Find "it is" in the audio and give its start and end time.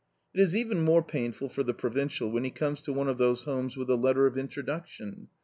0.33-0.55